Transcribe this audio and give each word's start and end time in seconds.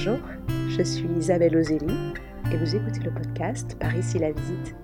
Bonjour, 0.00 0.20
je 0.68 0.82
suis 0.84 1.08
Isabelle 1.18 1.56
Ozelli 1.56 1.92
et 2.52 2.56
vous 2.56 2.76
écoutez 2.76 3.00
le 3.00 3.12
podcast 3.12 3.76
Par 3.80 3.96
ici 3.96 4.20
la 4.20 4.30
visite. 4.30 4.76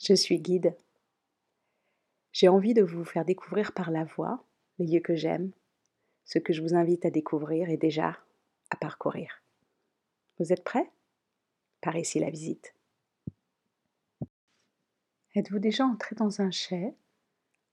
Je 0.00 0.14
suis 0.14 0.40
guide. 0.40 0.76
J'ai 2.32 2.48
envie 2.48 2.74
de 2.74 2.82
vous 2.82 3.04
faire 3.04 3.24
découvrir 3.24 3.70
par 3.70 3.92
la 3.92 4.02
voix 4.02 4.44
les 4.80 4.86
lieux 4.86 5.00
que 5.00 5.14
j'aime, 5.14 5.52
ce 6.24 6.40
que 6.40 6.52
je 6.52 6.60
vous 6.60 6.74
invite 6.74 7.04
à 7.04 7.10
découvrir 7.10 7.68
et 7.68 7.76
déjà 7.76 8.18
à 8.70 8.76
parcourir. 8.76 9.44
Vous 10.40 10.52
êtes 10.52 10.64
prêts? 10.64 10.90
Par 11.80 11.94
ici 11.94 12.18
la 12.18 12.30
visite. 12.30 12.74
Êtes-vous 15.36 15.60
déjà 15.60 15.84
entré 15.84 16.16
dans 16.16 16.40
un 16.40 16.50
chai? 16.50 16.96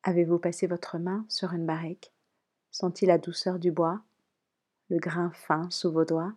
Avez-vous 0.04 0.38
passé 0.38 0.68
votre 0.68 1.00
main 1.00 1.26
sur 1.30 1.54
une 1.54 1.66
barrique? 1.66 2.14
Senti 2.80 3.06
la 3.06 3.18
douceur 3.18 3.60
du 3.60 3.74
bois, 3.74 4.00
le 4.88 5.00
grain 5.00 5.32
fin 5.32 5.70
sous 5.70 5.92
vos 5.92 6.06
doigts, 6.06 6.34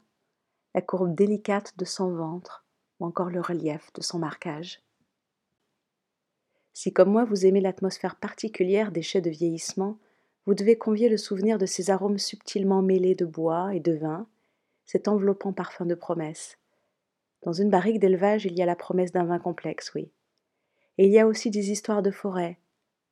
la 0.74 0.82
courbe 0.82 1.14
délicate 1.14 1.78
de 1.78 1.84
son 1.84 2.10
ventre 2.10 2.66
ou 2.98 3.06
encore 3.06 3.30
le 3.30 3.40
relief 3.40 3.92
de 3.92 4.02
son 4.02 4.18
marquage 4.18 4.82
Si 6.72 6.92
comme 6.92 7.12
moi 7.12 7.24
vous 7.24 7.46
aimez 7.46 7.60
l'atmosphère 7.60 8.16
particulière 8.16 8.90
des 8.90 9.02
chais 9.02 9.20
de 9.20 9.30
vieillissement, 9.30 10.00
vous 10.44 10.54
devez 10.54 10.76
convier 10.76 11.08
le 11.08 11.16
souvenir 11.16 11.58
de 11.58 11.66
ces 11.66 11.90
arômes 11.90 12.18
subtilement 12.18 12.82
mêlés 12.82 13.14
de 13.14 13.24
bois 13.24 13.72
et 13.72 13.78
de 13.78 13.92
vin, 13.92 14.26
cet 14.84 15.06
enveloppant 15.06 15.52
parfum 15.52 15.86
de 15.86 15.94
promesse. 15.94 16.58
Dans 17.42 17.52
une 17.52 17.70
barrique 17.70 18.00
d'élevage, 18.00 18.46
il 18.46 18.58
y 18.58 18.62
a 18.62 18.66
la 18.66 18.74
promesse 18.74 19.12
d'un 19.12 19.26
vin 19.26 19.38
complexe, 19.38 19.92
oui. 19.94 20.10
Et 20.98 21.06
il 21.06 21.12
y 21.12 21.20
a 21.20 21.28
aussi 21.28 21.50
des 21.50 21.70
histoires 21.70 22.02
de 22.02 22.10
forêt, 22.10 22.58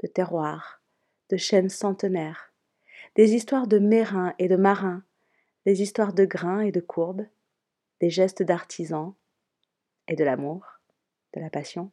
de 0.03 0.09
terroirs, 0.09 0.83
de 1.29 1.37
chênes 1.37 1.71
centenaires, 1.71 2.50
des 3.17 3.35
histoires 3.35 3.67
de 3.67 3.79
mérins 3.79 4.35
et 4.39 4.49
de 4.49 4.57
marins, 4.57 5.03
des 5.67 5.83
histoires 5.83 6.13
de 6.13 6.25
grains 6.25 6.61
et 6.61 6.73
de 6.73 6.81
courbes, 6.81 7.27
des 8.01 8.11
gestes 8.11 8.43
d'artisans 8.43 9.15
et 10.09 10.17
de 10.17 10.25
l'amour, 10.25 10.65
de 11.35 11.41
la 11.41 11.51
passion. 11.51 11.91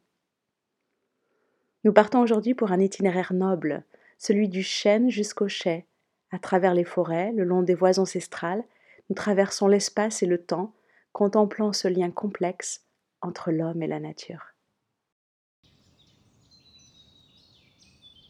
Nous 1.84 1.94
partons 1.94 2.22
aujourd'hui 2.22 2.54
pour 2.54 2.72
un 2.72 2.80
itinéraire 2.80 3.34
noble, 3.34 3.84
celui 4.18 4.50
du 4.50 4.64
chêne 4.64 5.10
jusqu'au 5.10 5.48
chai, 5.48 5.86
à 6.32 6.40
travers 6.40 6.74
les 6.74 6.84
forêts, 6.84 7.32
le 7.32 7.44
long 7.44 7.64
des 7.64 7.76
voies 7.76 8.00
ancestrales, 8.00 8.64
nous 9.10 9.16
traversons 9.16 9.68
l'espace 9.68 10.22
et 10.24 10.26
le 10.26 10.44
temps, 10.44 10.74
contemplant 11.14 11.72
ce 11.74 11.88
lien 11.88 12.12
complexe 12.12 12.86
entre 13.22 13.52
l'homme 13.52 13.82
et 13.82 13.88
la 13.88 14.00
nature. 14.00 14.54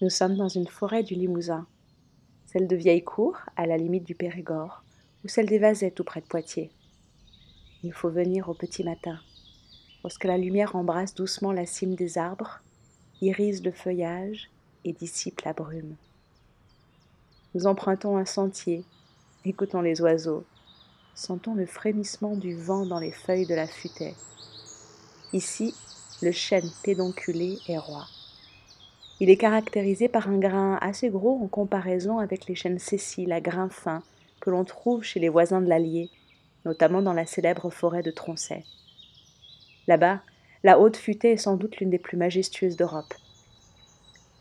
Nous 0.01 0.09
sommes 0.09 0.35
dans 0.35 0.47
une 0.47 0.67
forêt 0.67 1.01
du 1.01 1.15
Limousin, 1.15 1.67
celle 2.47 2.67
de 2.67 2.75
Vieillecourt, 2.75 3.37
à 3.55 3.65
la 3.67 3.77
limite 3.77 4.05
du 4.05 4.15
Périgord, 4.15 4.83
ou 5.23 5.27
celle 5.27 5.45
des 5.45 5.59
Vazettes, 5.59 5.95
tout 5.95 6.03
près 6.03 6.21
de 6.21 6.25
Poitiers. 6.25 6.71
Il 7.83 7.93
faut 7.93 8.09
venir 8.09 8.49
au 8.49 8.53
petit 8.53 8.83
matin, 8.83 9.19
lorsque 10.03 10.23
la 10.23 10.37
lumière 10.37 10.75
embrasse 10.75 11.13
doucement 11.13 11.51
la 11.51 11.65
cime 11.65 11.95
des 11.95 12.17
arbres, 12.17 12.61
irise 13.21 13.63
le 13.63 13.71
feuillage 13.71 14.49
et 14.85 14.93
dissipe 14.93 15.41
la 15.41 15.53
brume. 15.53 15.95
Nous 17.53 17.67
empruntons 17.67 18.17
un 18.17 18.25
sentier, 18.25 18.83
écoutons 19.43 19.81
les 19.81 20.01
oiseaux, 20.01 20.45
sentons 21.15 21.55
le 21.55 21.65
frémissement 21.65 22.35
du 22.35 22.55
vent 22.55 22.85
dans 22.85 22.99
les 22.99 23.11
feuilles 23.11 23.47
de 23.47 23.55
la 23.55 23.67
futaie. 23.67 24.15
Ici, 25.33 25.73
le 26.21 26.31
chêne 26.31 26.69
pédonculé 26.83 27.59
est 27.67 27.77
roi. 27.77 28.05
Il 29.19 29.31
est 29.31 29.37
caractérisé 29.37 30.09
par 30.09 30.29
un 30.29 30.37
grain 30.37 30.77
assez 30.79 31.09
gros 31.09 31.39
en 31.43 31.47
comparaison 31.47 32.19
avec 32.19 32.45
les 32.45 32.53
chênes 32.53 32.77
sessiles 32.77 33.31
à 33.31 33.41
grain 33.41 33.69
fin 33.69 34.03
que 34.39 34.51
l'on 34.51 34.63
trouve 34.63 35.03
chez 35.03 35.19
les 35.19 35.29
voisins 35.29 35.61
de 35.61 35.67
l'Allier, 35.67 36.09
notamment 36.65 37.01
dans 37.01 37.13
la 37.13 37.25
célèbre 37.25 37.71
forêt 37.71 38.03
de 38.03 38.11
Troncet. 38.11 38.63
Là-bas, 39.87 40.21
la 40.63 40.79
haute 40.79 40.97
futaie 40.97 41.31
est 41.31 41.37
sans 41.37 41.57
doute 41.57 41.77
l'une 41.77 41.89
des 41.89 41.97
plus 41.97 42.17
majestueuses 42.17 42.77
d'Europe. 42.77 43.13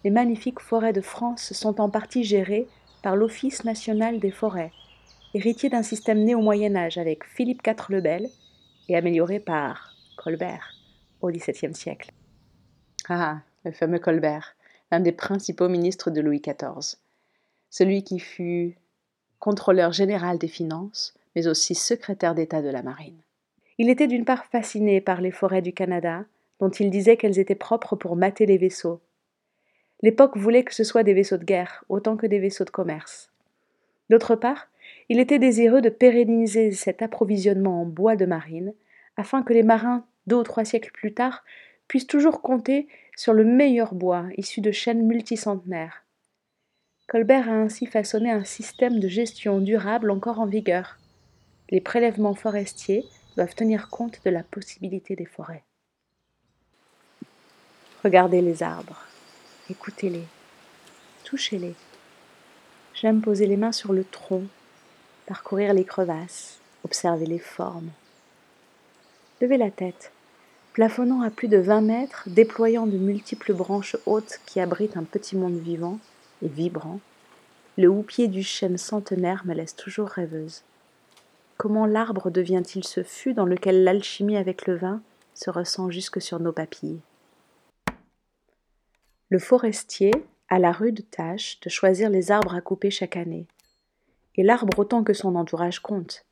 Les 0.04 0.10
magnifiques 0.10 0.60
forêts 0.60 0.92
de 0.92 1.00
France 1.00 1.52
sont 1.52 1.80
en 1.80 1.88
partie 1.88 2.24
gérées 2.24 2.66
par 3.02 3.16
l'Office 3.16 3.64
national 3.64 4.18
des 4.18 4.30
forêts, 4.30 4.72
héritier 5.32 5.70
d'un 5.70 5.82
système 5.82 6.22
né 6.22 6.34
au 6.34 6.40
Moyen 6.42 6.76
Âge 6.76 6.98
avec 6.98 7.24
Philippe 7.24 7.66
IV 7.66 7.86
le 7.88 8.00
Bel 8.00 8.28
et 8.88 8.96
amélioré 8.96 9.40
par 9.40 9.94
Colbert 10.16 10.74
au 11.22 11.30
XVIIe 11.30 11.74
siècle. 11.74 12.10
Ah, 13.08 13.40
le 13.64 13.72
fameux 13.72 13.98
Colbert, 13.98 14.55
l'un 14.90 15.00
des 15.00 15.12
principaux 15.12 15.68
ministres 15.68 16.10
de 16.10 16.20
Louis 16.20 16.40
XIV, 16.40 16.96
celui 17.70 18.02
qui 18.04 18.18
fut 18.18 18.76
contrôleur 19.38 19.92
général 19.92 20.38
des 20.38 20.48
finances, 20.48 21.14
mais 21.34 21.46
aussi 21.46 21.74
secrétaire 21.74 22.34
d'État 22.34 22.62
de 22.62 22.68
la 22.68 22.82
marine. 22.82 23.20
Il 23.78 23.90
était 23.90 24.06
d'une 24.06 24.24
part 24.24 24.46
fasciné 24.46 25.00
par 25.00 25.20
les 25.20 25.30
forêts 25.30 25.62
du 25.62 25.72
Canada, 25.72 26.24
dont 26.60 26.70
il 26.70 26.90
disait 26.90 27.16
qu'elles 27.16 27.38
étaient 27.38 27.54
propres 27.54 27.96
pour 27.96 28.16
mater 28.16 28.46
les 28.46 28.56
vaisseaux. 28.56 29.00
L'époque 30.02 30.36
voulait 30.36 30.64
que 30.64 30.74
ce 30.74 30.84
soit 30.84 31.02
des 31.02 31.14
vaisseaux 31.14 31.36
de 31.36 31.44
guerre 31.44 31.84
autant 31.88 32.16
que 32.16 32.26
des 32.26 32.38
vaisseaux 32.38 32.64
de 32.64 32.70
commerce. 32.70 33.30
D'autre 34.08 34.34
part, 34.34 34.68
il 35.08 35.20
était 35.20 35.38
désireux 35.38 35.80
de 35.80 35.88
pérenniser 35.88 36.72
cet 36.72 37.02
approvisionnement 37.02 37.82
en 37.82 37.86
bois 37.86 38.16
de 38.16 38.26
marine, 38.26 38.72
afin 39.16 39.42
que 39.42 39.52
les 39.52 39.62
marins, 39.62 40.06
deux 40.26 40.36
ou 40.36 40.42
trois 40.42 40.64
siècles 40.64 40.92
plus 40.92 41.14
tard, 41.14 41.44
puissent 41.88 42.06
toujours 42.06 42.42
compter 42.42 42.88
sur 43.16 43.32
le 43.32 43.44
meilleur 43.44 43.94
bois 43.94 44.26
issu 44.36 44.60
de 44.60 44.70
chênes 44.70 45.06
multicentenaires. 45.06 46.04
Colbert 47.08 47.48
a 47.48 47.54
ainsi 47.54 47.86
façonné 47.86 48.30
un 48.30 48.44
système 48.44 49.00
de 49.00 49.08
gestion 49.08 49.60
durable 49.60 50.10
encore 50.10 50.38
en 50.38 50.46
vigueur. 50.46 50.98
Les 51.70 51.80
prélèvements 51.80 52.34
forestiers 52.34 53.06
doivent 53.36 53.54
tenir 53.54 53.88
compte 53.88 54.20
de 54.24 54.30
la 54.30 54.42
possibilité 54.42 55.16
des 55.16 55.24
forêts. 55.24 55.64
Regardez 58.04 58.42
les 58.42 58.62
arbres, 58.62 59.02
écoutez-les, 59.70 60.24
touchez-les. 61.24 61.74
J'aime 62.94 63.22
poser 63.22 63.46
les 63.46 63.56
mains 63.56 63.72
sur 63.72 63.92
le 63.92 64.04
tronc, 64.04 64.44
parcourir 65.26 65.74
les 65.74 65.84
crevasses, 65.84 66.60
observer 66.84 67.26
les 67.26 67.38
formes. 67.38 67.90
Levez 69.40 69.56
la 69.56 69.70
tête, 69.70 70.12
plafonnant 70.76 71.22
à 71.22 71.30
plus 71.30 71.48
de 71.48 71.56
vingt 71.56 71.80
mètres, 71.80 72.24
déployant 72.26 72.86
de 72.86 72.98
multiples 72.98 73.54
branches 73.54 73.96
hautes 74.04 74.40
qui 74.44 74.60
abritent 74.60 74.98
un 74.98 75.04
petit 75.04 75.34
monde 75.34 75.56
vivant 75.56 75.98
et 76.42 76.48
vibrant, 76.48 77.00
le 77.78 77.88
houppier 77.88 78.28
du 78.28 78.42
chêne 78.42 78.76
centenaire 78.76 79.46
me 79.46 79.54
laisse 79.54 79.74
toujours 79.74 80.08
rêveuse. 80.08 80.64
Comment 81.56 81.86
l'arbre 81.86 82.30
devient-il 82.30 82.84
ce 82.84 83.02
fût 83.02 83.32
dans 83.32 83.46
lequel 83.46 83.84
l'alchimie 83.84 84.36
avec 84.36 84.66
le 84.66 84.76
vin 84.76 85.00
se 85.32 85.48
ressent 85.48 85.88
jusque 85.88 86.20
sur 86.20 86.40
nos 86.40 86.52
papilles? 86.52 87.00
Le 89.30 89.38
forestier 89.38 90.10
a 90.50 90.58
la 90.58 90.72
rude 90.72 91.08
tâche 91.10 91.58
de 91.60 91.70
choisir 91.70 92.10
les 92.10 92.30
arbres 92.30 92.54
à 92.54 92.60
couper 92.60 92.90
chaque 92.90 93.16
année, 93.16 93.46
et 94.34 94.42
l'arbre 94.42 94.78
autant 94.78 95.04
que 95.04 95.14
son 95.14 95.36
entourage 95.36 95.80
compte. 95.80 96.26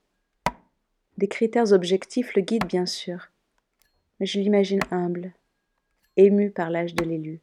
Des 1.16 1.28
critères 1.28 1.72
objectifs 1.72 2.34
le 2.34 2.42
guident 2.42 2.66
bien 2.66 2.84
sûr, 2.84 3.28
mais 4.18 4.26
je 4.26 4.40
l'imagine 4.40 4.80
humble, 4.90 5.32
ému 6.16 6.50
par 6.50 6.70
l'âge 6.70 6.94
de 6.94 7.04
l'élu, 7.04 7.40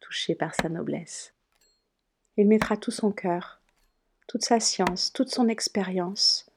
touché 0.00 0.34
par 0.34 0.54
sa 0.54 0.68
noblesse. 0.68 1.34
Il 2.36 2.48
mettra 2.48 2.76
tout 2.76 2.90
son 2.90 3.12
cœur, 3.12 3.60
toute 4.26 4.44
sa 4.44 4.60
science, 4.60 5.12
toute 5.12 5.30
son 5.30 5.48
expérience 5.48 6.50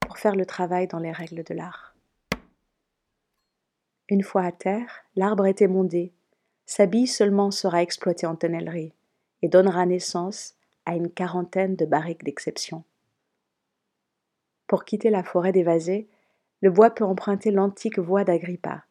pour 0.00 0.18
faire 0.18 0.36
le 0.36 0.46
travail 0.46 0.86
dans 0.86 0.98
les 0.98 1.12
règles 1.12 1.44
de 1.44 1.54
l'art. 1.54 1.94
Une 4.08 4.22
fois 4.22 4.42
à 4.42 4.52
terre, 4.52 5.04
l'arbre 5.16 5.46
est 5.46 5.60
émondé, 5.60 6.12
sa 6.64 6.86
bille 6.86 7.06
seulement 7.06 7.50
sera 7.50 7.82
exploitée 7.82 8.26
en 8.26 8.36
tonnellerie 8.36 8.92
et 9.42 9.48
donnera 9.48 9.86
naissance 9.86 10.54
à 10.86 10.94
une 10.94 11.10
quarantaine 11.10 11.76
de 11.76 11.84
barriques 11.84 12.24
d'exception. 12.24 12.84
Pour 14.66 14.84
quitter 14.84 15.10
la 15.10 15.22
forêt 15.22 15.52
dévasée, 15.52 16.08
le 16.60 16.70
bois 16.70 16.90
peut 16.90 17.04
emprunter 17.04 17.50
l'antique 17.50 17.98
voie 17.98 18.24
d'Agrippa. 18.24 18.84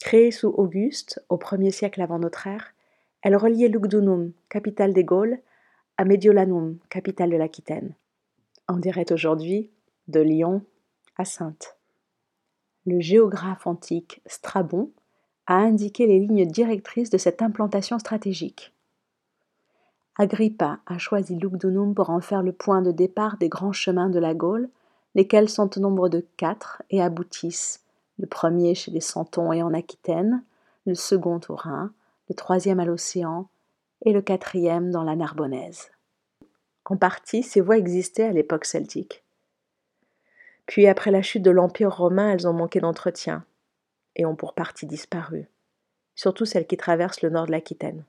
Créée 0.00 0.30
sous 0.30 0.48
Auguste, 0.48 1.24
au 1.28 1.36
premier 1.36 1.70
siècle 1.70 2.02
avant 2.02 2.18
notre 2.18 2.46
ère, 2.46 2.74
elle 3.22 3.36
reliait 3.36 3.68
Lugdunum, 3.68 4.32
capitale 4.48 4.92
des 4.92 5.04
Gaules, 5.04 5.38
à 5.96 6.04
Mediolanum, 6.04 6.78
capitale 6.90 7.30
de 7.30 7.36
l'Aquitaine. 7.36 7.94
On 8.68 8.76
dirait 8.76 9.10
aujourd'hui 9.12 9.70
de 10.08 10.20
Lyon 10.20 10.62
à 11.16 11.24
Sainte. 11.24 11.76
Le 12.86 13.00
géographe 13.00 13.66
antique 13.66 14.20
Strabon 14.26 14.90
a 15.46 15.54
indiqué 15.54 16.06
les 16.06 16.18
lignes 16.18 16.46
directrices 16.46 17.10
de 17.10 17.18
cette 17.18 17.40
implantation 17.40 17.98
stratégique. 17.98 18.72
Agrippa 20.16 20.80
a 20.86 20.98
choisi 20.98 21.36
Lugdunum 21.36 21.94
pour 21.94 22.10
en 22.10 22.20
faire 22.20 22.42
le 22.42 22.52
point 22.52 22.82
de 22.82 22.92
départ 22.92 23.36
des 23.38 23.48
grands 23.48 23.72
chemins 23.72 24.10
de 24.10 24.18
la 24.18 24.34
Gaule 24.34 24.68
lesquels 25.14 25.48
sont 25.48 25.76
au 25.76 25.80
nombre 25.80 26.08
de 26.08 26.26
quatre 26.36 26.82
et 26.90 27.02
aboutissent, 27.02 27.84
le 28.18 28.26
premier 28.26 28.74
chez 28.74 28.90
les 28.90 29.00
Santons 29.00 29.52
et 29.52 29.62
en 29.62 29.74
Aquitaine, 29.74 30.44
le 30.86 30.94
second 30.94 31.40
au 31.48 31.54
Rhin, 31.54 31.92
le 32.28 32.34
troisième 32.34 32.80
à 32.80 32.84
l'océan 32.84 33.48
et 34.04 34.12
le 34.12 34.22
quatrième 34.22 34.90
dans 34.90 35.02
la 35.02 35.16
Narbonnaise. 35.16 35.90
En 36.84 36.96
partie, 36.96 37.42
ces 37.42 37.60
voies 37.60 37.78
existaient 37.78 38.24
à 38.24 38.32
l'époque 38.32 38.66
celtique. 38.66 39.24
Puis, 40.66 40.86
après 40.86 41.10
la 41.10 41.22
chute 41.22 41.42
de 41.42 41.50
l'Empire 41.50 41.94
romain, 41.94 42.30
elles 42.30 42.46
ont 42.46 42.52
manqué 42.52 42.80
d'entretien 42.80 43.44
et 44.16 44.24
ont 44.24 44.36
pour 44.36 44.54
partie 44.54 44.86
disparu, 44.86 45.48
surtout 46.14 46.44
celles 46.44 46.66
qui 46.66 46.76
traversent 46.76 47.22
le 47.22 47.30
nord 47.30 47.46
de 47.46 47.52
l'Aquitaine. 47.52 48.04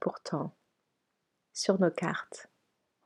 Pourtant, 0.00 0.52
sur 1.52 1.80
nos 1.80 1.90
cartes, 1.90 2.48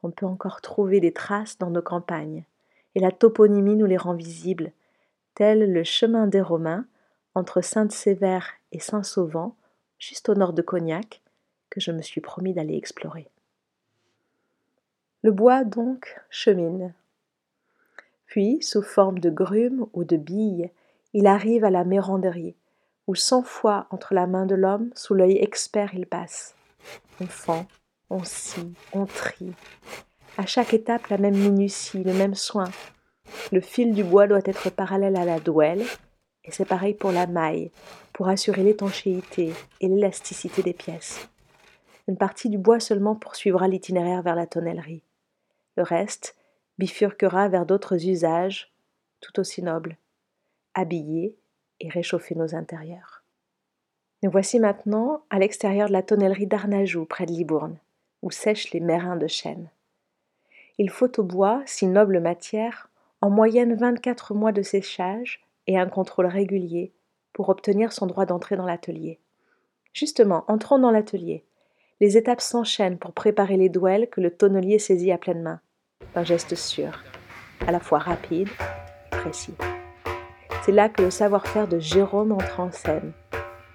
on 0.02 0.10
peut 0.10 0.26
encore 0.26 0.60
trouver 0.60 1.00
des 1.00 1.12
traces 1.12 1.58
dans 1.58 1.70
nos 1.70 1.82
campagnes, 1.82 2.44
et 2.96 3.00
la 3.00 3.12
toponymie 3.12 3.76
nous 3.76 3.84
les 3.84 3.98
rend 3.98 4.14
visibles, 4.14 4.72
tel 5.34 5.70
le 5.70 5.84
chemin 5.84 6.26
des 6.26 6.40
Romains 6.40 6.86
entre 7.34 7.60
Sainte-Sévère 7.60 8.48
et 8.72 8.80
Saint-Sauvent, 8.80 9.52
juste 9.98 10.30
au 10.30 10.34
nord 10.34 10.54
de 10.54 10.62
Cognac, 10.62 11.20
que 11.68 11.78
je 11.78 11.92
me 11.92 12.00
suis 12.00 12.22
promis 12.22 12.54
d'aller 12.54 12.74
explorer. 12.74 13.28
Le 15.22 15.30
bois, 15.30 15.62
donc, 15.62 16.18
chemine. 16.30 16.94
Puis, 18.24 18.62
sous 18.62 18.82
forme 18.82 19.18
de 19.18 19.28
grumes 19.28 19.86
ou 19.92 20.04
de 20.04 20.16
billes, 20.16 20.70
il 21.12 21.26
arrive 21.26 21.66
à 21.66 21.70
la 21.70 21.84
méranderie, 21.84 22.56
où 23.06 23.14
cent 23.14 23.42
fois 23.42 23.88
entre 23.90 24.14
la 24.14 24.26
main 24.26 24.46
de 24.46 24.54
l'homme, 24.54 24.90
sous 24.94 25.12
l'œil 25.12 25.36
expert, 25.36 25.94
il 25.94 26.06
passe. 26.06 26.54
On 27.20 27.26
fend, 27.26 27.66
on 28.08 28.24
scie, 28.24 28.72
on 28.94 29.04
trie. 29.04 29.52
À 30.38 30.44
chaque 30.44 30.74
étape, 30.74 31.06
la 31.06 31.16
même 31.16 31.36
minutie, 31.36 32.02
le 32.02 32.12
même 32.12 32.34
soin. 32.34 32.70
Le 33.52 33.60
fil 33.62 33.94
du 33.94 34.04
bois 34.04 34.26
doit 34.26 34.42
être 34.44 34.70
parallèle 34.70 35.16
à 35.16 35.24
la 35.24 35.40
douelle, 35.40 35.84
et 36.44 36.50
c'est 36.50 36.66
pareil 36.66 36.92
pour 36.92 37.10
la 37.10 37.26
maille, 37.26 37.70
pour 38.12 38.28
assurer 38.28 38.62
l'étanchéité 38.62 39.54
et 39.80 39.88
l'élasticité 39.88 40.62
des 40.62 40.74
pièces. 40.74 41.28
Une 42.06 42.18
partie 42.18 42.50
du 42.50 42.58
bois 42.58 42.80
seulement 42.80 43.16
poursuivra 43.16 43.66
l'itinéraire 43.66 44.20
vers 44.20 44.34
la 44.34 44.46
tonnellerie. 44.46 45.02
Le 45.76 45.82
reste 45.82 46.36
bifurquera 46.78 47.48
vers 47.48 47.64
d'autres 47.64 48.06
usages 48.06 48.72
tout 49.20 49.40
aussi 49.40 49.62
nobles, 49.62 49.96
habiller 50.74 51.34
et 51.80 51.88
réchauffer 51.88 52.34
nos 52.34 52.54
intérieurs. 52.54 53.24
Nous 54.22 54.30
voici 54.30 54.60
maintenant 54.60 55.22
à 55.30 55.38
l'extérieur 55.38 55.88
de 55.88 55.94
la 55.94 56.02
tonnellerie 56.02 56.46
d'Arnajou, 56.46 57.06
près 57.06 57.24
de 57.24 57.32
Libourne, 57.32 57.78
où 58.20 58.30
sèchent 58.30 58.72
les 58.72 58.80
mérins 58.80 59.16
de 59.16 59.26
chêne. 59.26 59.70
Il 60.78 60.90
faut 60.90 61.18
au 61.18 61.22
bois, 61.22 61.62
si 61.64 61.86
noble 61.86 62.20
matière, 62.20 62.90
en 63.22 63.30
moyenne 63.30 63.74
24 63.74 64.34
mois 64.34 64.52
de 64.52 64.62
séchage 64.62 65.46
et 65.66 65.78
un 65.78 65.86
contrôle 65.86 66.26
régulier 66.26 66.92
pour 67.32 67.48
obtenir 67.48 67.92
son 67.92 68.06
droit 68.06 68.26
d'entrée 68.26 68.56
dans 68.56 68.66
l'atelier. 68.66 69.18
Justement, 69.94 70.44
entrons 70.48 70.78
dans 70.78 70.90
l'atelier. 70.90 71.44
Les 72.00 72.18
étapes 72.18 72.42
s'enchaînent 72.42 72.98
pour 72.98 73.12
préparer 73.12 73.56
les 73.56 73.70
douelles 73.70 74.10
que 74.10 74.20
le 74.20 74.30
tonnelier 74.30 74.78
saisit 74.78 75.12
à 75.12 75.18
pleine 75.18 75.42
main, 75.42 75.60
d'un 76.14 76.24
geste 76.24 76.54
sûr, 76.54 77.02
à 77.66 77.72
la 77.72 77.80
fois 77.80 77.98
rapide 77.98 78.48
et 79.06 79.16
précis. 79.16 79.54
C'est 80.62 80.72
là 80.72 80.90
que 80.90 81.00
le 81.00 81.10
savoir-faire 81.10 81.68
de 81.68 81.78
Jérôme 81.78 82.32
entre 82.32 82.60
en 82.60 82.70
scène. 82.70 83.12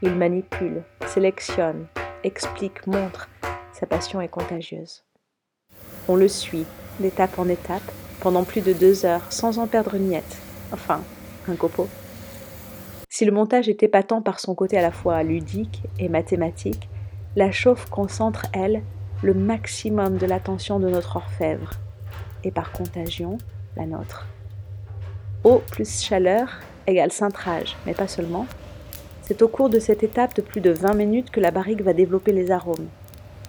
Il 0.03 0.13
manipule, 0.15 0.83
sélectionne, 1.07 1.87
explique, 2.23 2.85
montre. 2.85 3.27
Sa 3.73 3.87
passion 3.87 4.21
est 4.21 4.27
contagieuse. 4.27 5.03
On 6.07 6.15
le 6.15 6.27
suit, 6.27 6.65
d'étape 6.99 7.39
en 7.39 7.47
étape, 7.47 7.91
pendant 8.19 8.43
plus 8.43 8.61
de 8.61 8.73
deux 8.73 9.05
heures, 9.05 9.31
sans 9.31 9.57
en 9.57 9.67
perdre 9.67 9.95
une 9.95 10.07
miette. 10.07 10.37
Enfin, 10.71 11.01
un 11.47 11.55
copeau. 11.55 11.87
Si 13.09 13.25
le 13.25 13.31
montage 13.31 13.69
est 13.69 13.83
épatant 13.83 14.21
par 14.21 14.39
son 14.39 14.55
côté 14.55 14.77
à 14.77 14.81
la 14.81 14.91
fois 14.91 15.23
ludique 15.23 15.83
et 15.99 16.09
mathématique, 16.09 16.87
la 17.35 17.51
chauffe 17.51 17.89
concentre, 17.89 18.45
elle, 18.53 18.83
le 19.21 19.33
maximum 19.33 20.17
de 20.17 20.25
l'attention 20.25 20.79
de 20.79 20.89
notre 20.89 21.17
orfèvre, 21.17 21.71
et 22.43 22.51
par 22.51 22.71
contagion, 22.71 23.37
la 23.75 23.85
nôtre. 23.85 24.27
Eau 25.43 25.61
plus 25.71 26.01
chaleur 26.01 26.59
égale 26.87 27.11
cintrage, 27.11 27.75
mais 27.85 27.93
pas 27.93 28.07
seulement. 28.07 28.47
C'est 29.21 29.41
au 29.41 29.47
cours 29.47 29.69
de 29.69 29.79
cette 29.79 30.03
étape 30.03 30.35
de 30.35 30.41
plus 30.41 30.61
de 30.61 30.71
20 30.71 30.93
minutes 30.93 31.31
que 31.31 31.39
la 31.39 31.51
barrique 31.51 31.81
va 31.81 31.93
développer 31.93 32.31
les 32.31 32.51
arômes, 32.51 32.87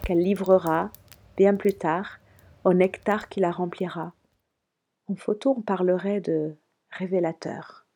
qu'elle 0.04 0.22
livrera, 0.22 0.90
bien 1.36 1.54
plus 1.54 1.74
tard, 1.74 2.18
au 2.64 2.74
nectar 2.74 3.28
qui 3.28 3.40
la 3.40 3.50
remplira. 3.50 4.12
En 5.08 5.16
photo, 5.16 5.54
on 5.58 5.62
parlerait 5.62 6.20
de 6.20 6.54
révélateur. 6.90 7.86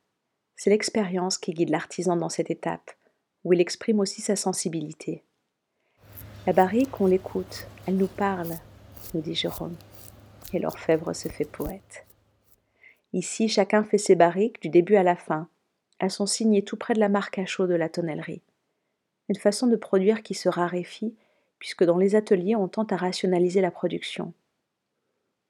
C'est 0.56 0.70
l'expérience 0.70 1.38
qui 1.38 1.52
guide 1.52 1.70
l'artisan 1.70 2.16
dans 2.16 2.28
cette 2.28 2.50
étape, 2.50 2.90
où 3.44 3.52
il 3.52 3.60
exprime 3.60 4.00
aussi 4.00 4.22
sa 4.22 4.34
sensibilité. 4.34 5.22
La 6.46 6.52
barrique, 6.52 7.00
on 7.00 7.06
l'écoute, 7.06 7.66
elle 7.86 7.96
nous 7.96 8.08
parle, 8.08 8.54
nous 9.14 9.20
dit 9.20 9.34
Jérôme, 9.34 9.76
et 10.52 10.58
l'orfèvre 10.58 11.12
se 11.14 11.28
fait 11.28 11.44
poète. 11.44 12.06
Ici, 13.12 13.48
chacun 13.48 13.84
fait 13.84 13.98
ses 13.98 14.16
barriques 14.16 14.60
du 14.60 14.68
début 14.68 14.96
à 14.96 15.02
la 15.02 15.16
fin. 15.16 15.48
Elles 15.98 16.10
sont 16.10 16.26
signées 16.26 16.62
tout 16.62 16.76
près 16.76 16.94
de 16.94 17.00
la 17.00 17.08
marque 17.08 17.38
à 17.38 17.46
chaud 17.46 17.66
de 17.66 17.74
la 17.74 17.88
tonnellerie. 17.88 18.42
Une 19.28 19.36
façon 19.36 19.66
de 19.66 19.76
produire 19.76 20.22
qui 20.22 20.34
se 20.34 20.48
raréfie, 20.48 21.14
puisque 21.58 21.84
dans 21.84 21.98
les 21.98 22.14
ateliers, 22.14 22.56
on 22.56 22.68
tente 22.68 22.92
à 22.92 22.96
rationaliser 22.96 23.60
la 23.60 23.70
production. 23.70 24.32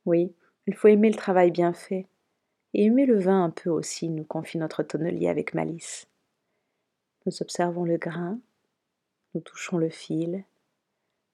Oui, 0.06 0.32
il 0.66 0.74
faut 0.74 0.88
aimer 0.88 1.10
le 1.10 1.16
travail 1.16 1.50
bien 1.50 1.72
fait, 1.72 2.06
et 2.74 2.84
aimer 2.84 3.06
le 3.06 3.18
vin 3.18 3.44
un 3.44 3.50
peu 3.50 3.70
aussi, 3.70 4.08
nous 4.08 4.24
confie 4.24 4.58
notre 4.58 4.82
tonnelier 4.82 5.28
avec 5.28 5.52
malice. 5.52 6.06
Nous 7.26 7.42
observons 7.42 7.84
le 7.84 7.96
grain, 7.96 8.38
nous 9.34 9.40
touchons 9.40 9.78
le 9.78 9.90
fil, 9.90 10.44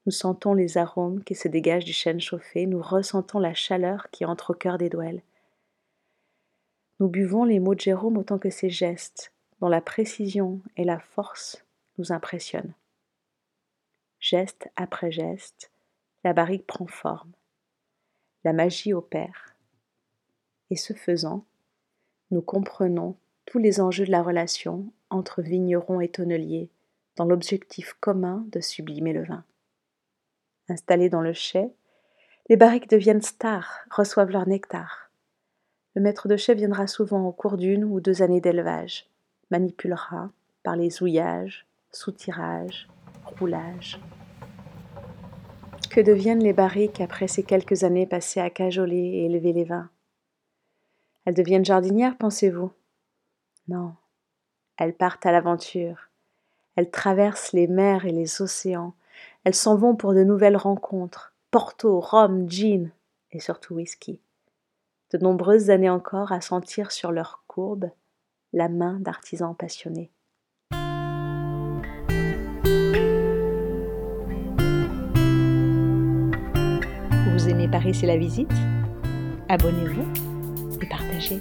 nous 0.06 0.12
sentons 0.12 0.54
les 0.54 0.78
arômes 0.78 1.22
qui 1.22 1.34
se 1.34 1.48
dégagent 1.48 1.84
du 1.84 1.92
chêne 1.92 2.20
chauffé, 2.20 2.66
nous 2.66 2.82
ressentons 2.82 3.38
la 3.38 3.54
chaleur 3.54 4.10
qui 4.10 4.24
entre 4.24 4.50
au 4.50 4.54
cœur 4.54 4.78
des 4.78 4.88
douelles. 4.88 5.22
Nous 6.98 7.08
buvons 7.08 7.44
les 7.44 7.60
mots 7.60 7.74
de 7.74 7.80
Jérôme 7.80 8.16
autant 8.16 8.38
que 8.38 8.50
ses 8.50 8.70
gestes, 8.70 9.32
dont 9.60 9.68
la 9.68 9.80
précision 9.80 10.60
et 10.76 10.84
la 10.84 10.98
force 10.98 11.64
nous 11.98 12.10
impressionnent. 12.10 12.74
Geste 14.18 14.70
après 14.76 15.12
geste, 15.12 15.70
la 16.24 16.32
barrique 16.32 16.66
prend 16.66 16.86
forme. 16.86 17.32
La 18.44 18.52
magie 18.52 18.92
opère 18.92 19.52
et 20.72 20.76
ce 20.76 20.94
faisant, 20.94 21.44
nous 22.30 22.40
comprenons 22.40 23.16
tous 23.44 23.58
les 23.58 23.80
enjeux 23.80 24.06
de 24.06 24.10
la 24.10 24.22
relation 24.22 24.90
entre 25.10 25.42
vigneron 25.42 26.00
et 26.00 26.08
tonnelier 26.08 26.70
dans 27.16 27.26
l'objectif 27.26 27.94
commun 28.00 28.46
de 28.50 28.60
sublimer 28.60 29.12
le 29.12 29.24
vin. 29.24 29.44
Installés 30.70 31.10
dans 31.10 31.20
le 31.20 31.34
chai, 31.34 31.70
les 32.48 32.56
barriques 32.56 32.88
deviennent 32.88 33.20
stars, 33.20 33.80
reçoivent 33.90 34.30
leur 34.30 34.48
nectar. 34.48 35.10
Le 35.94 36.00
maître 36.00 36.26
de 36.26 36.38
chai 36.38 36.54
viendra 36.54 36.86
souvent 36.86 37.26
au 37.26 37.32
cours 37.32 37.58
d'une 37.58 37.84
ou 37.84 38.00
deux 38.00 38.22
années 38.22 38.40
d'élevage, 38.40 39.10
manipulera 39.50 40.30
par 40.62 40.76
les 40.76 41.02
ouillages, 41.02 41.66
soutirages, 41.90 42.88
roulages. 43.24 44.00
Que 45.92 46.00
deviennent 46.00 46.42
les 46.42 46.54
barriques 46.54 47.02
après 47.02 47.28
ces 47.28 47.42
quelques 47.42 47.84
années 47.84 48.06
passées 48.06 48.40
à 48.40 48.48
cajoler 48.48 48.96
et 48.96 49.26
élever 49.26 49.52
les 49.52 49.64
vins? 49.64 49.90
Elles 51.26 51.34
deviennent 51.34 51.66
jardinières, 51.66 52.16
pensez-vous? 52.16 52.72
Non. 53.68 53.94
Elles 54.78 54.94
partent 54.94 55.26
à 55.26 55.32
l'aventure. 55.32 56.08
Elles 56.76 56.90
traversent 56.90 57.52
les 57.52 57.66
mers 57.66 58.06
et 58.06 58.10
les 58.10 58.40
océans. 58.40 58.94
Elles 59.44 59.54
s'en 59.54 59.76
vont 59.76 59.94
pour 59.94 60.14
de 60.14 60.24
nouvelles 60.24 60.56
rencontres. 60.56 61.34
Porto, 61.50 62.00
rhum, 62.00 62.48
gin 62.48 62.90
et 63.30 63.38
surtout 63.38 63.74
whisky. 63.74 64.18
De 65.10 65.18
nombreuses 65.18 65.68
années 65.68 65.90
encore 65.90 66.32
à 66.32 66.40
sentir 66.40 66.90
sur 66.90 67.12
leurs 67.12 67.44
courbes 67.46 67.90
la 68.54 68.70
main 68.70 68.98
d'artisans 68.98 69.54
passionnés. 69.54 70.10
Paris, 77.82 77.94
c'est 77.94 78.06
la 78.06 78.16
visite 78.16 78.52
Abonnez-vous 79.48 80.06
et 80.80 80.86
partagez. 80.86 81.40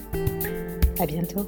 À 1.00 1.05
bientôt. 1.05 1.48